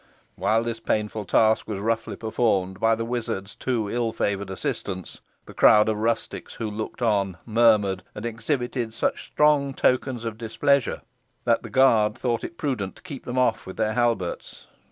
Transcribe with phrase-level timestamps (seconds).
[0.35, 5.53] While this painful task was roughly performed by the wizard's two ill favoured assistants, the
[5.53, 11.03] crowd of rustics who looked on, murmured and exhibited such strong tokens of displeasure,
[11.45, 14.65] that the guard thought it prudent to keep them off with their halberts.